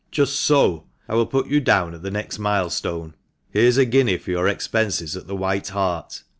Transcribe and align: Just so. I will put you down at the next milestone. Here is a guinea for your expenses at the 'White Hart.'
Just 0.09 0.39
so. 0.39 0.87
I 1.07 1.13
will 1.13 1.27
put 1.27 1.45
you 1.45 1.61
down 1.61 1.93
at 1.93 2.01
the 2.01 2.09
next 2.09 2.39
milestone. 2.39 3.13
Here 3.53 3.61
is 3.65 3.77
a 3.77 3.85
guinea 3.85 4.17
for 4.17 4.31
your 4.31 4.47
expenses 4.47 5.15
at 5.15 5.27
the 5.27 5.35
'White 5.35 5.67
Hart.' 5.67 6.23